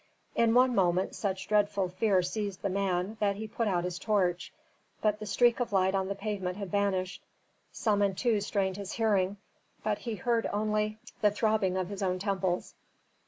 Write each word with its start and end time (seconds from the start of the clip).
In 0.33 0.55
one 0.55 0.73
moment 0.73 1.13
such 1.13 1.47
dreadful 1.47 1.87
fear 1.89 2.23
seized 2.23 2.63
the 2.63 2.71
man 2.71 3.17
that 3.19 3.35
he 3.35 3.47
put 3.47 3.67
out 3.67 3.83
his 3.83 3.99
torch. 3.99 4.51
But 4.99 5.19
the 5.19 5.27
streak 5.27 5.59
of 5.59 5.71
light 5.71 5.93
on 5.93 6.07
the 6.07 6.15
pavement 6.15 6.57
had 6.57 6.71
vanished. 6.71 7.21
Samentu 7.71 8.41
strained 8.41 8.77
his 8.77 8.93
hearing, 8.93 9.37
but 9.83 9.99
he 9.99 10.15
heard 10.15 10.49
only 10.51 10.97
the 11.21 11.29
throbbing 11.29 11.77
of 11.77 11.89
his 11.89 12.01
own 12.01 12.17
temples. 12.17 12.73